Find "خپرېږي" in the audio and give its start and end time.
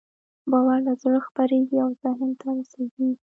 1.27-1.77